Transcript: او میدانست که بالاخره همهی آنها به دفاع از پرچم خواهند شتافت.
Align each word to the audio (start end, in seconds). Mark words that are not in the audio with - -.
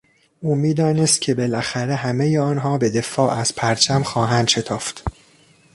او 0.39 0.55
میدانست 0.55 1.21
که 1.21 1.33
بالاخره 1.33 1.95
همهی 1.95 2.37
آنها 2.37 2.77
به 2.77 2.89
دفاع 2.89 3.31
از 3.37 3.55
پرچم 3.55 4.03
خواهند 4.03 4.47
شتافت. 4.47 5.03